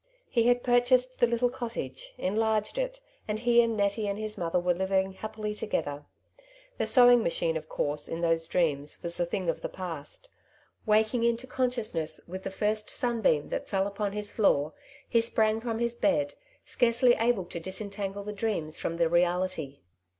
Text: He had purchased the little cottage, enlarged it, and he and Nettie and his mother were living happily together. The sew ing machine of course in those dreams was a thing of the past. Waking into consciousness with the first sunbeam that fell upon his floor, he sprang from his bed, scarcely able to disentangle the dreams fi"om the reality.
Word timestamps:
He 0.31 0.47
had 0.47 0.63
purchased 0.63 1.19
the 1.19 1.27
little 1.27 1.51
cottage, 1.51 2.15
enlarged 2.17 2.79
it, 2.79 2.99
and 3.27 3.37
he 3.37 3.61
and 3.61 3.77
Nettie 3.77 4.07
and 4.07 4.17
his 4.17 4.35
mother 4.35 4.59
were 4.59 4.73
living 4.73 5.13
happily 5.13 5.53
together. 5.53 6.07
The 6.79 6.87
sew 6.87 7.11
ing 7.11 7.21
machine 7.21 7.55
of 7.55 7.69
course 7.69 8.07
in 8.07 8.21
those 8.21 8.47
dreams 8.47 8.97
was 9.03 9.19
a 9.19 9.27
thing 9.27 9.47
of 9.47 9.61
the 9.61 9.69
past. 9.69 10.27
Waking 10.87 11.23
into 11.23 11.45
consciousness 11.45 12.19
with 12.27 12.41
the 12.41 12.49
first 12.49 12.89
sunbeam 12.89 13.49
that 13.49 13.69
fell 13.69 13.85
upon 13.85 14.13
his 14.13 14.31
floor, 14.31 14.73
he 15.07 15.21
sprang 15.21 15.61
from 15.61 15.77
his 15.77 15.95
bed, 15.95 16.33
scarcely 16.65 17.13
able 17.19 17.45
to 17.45 17.59
disentangle 17.59 18.23
the 18.23 18.33
dreams 18.33 18.79
fi"om 18.79 18.97
the 18.97 19.07
reality. 19.07 19.81